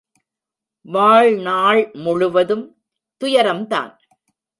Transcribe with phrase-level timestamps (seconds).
[0.81, 2.77] வாழ் நாள் முழுவதும்
[3.21, 3.97] துயரந்தான்.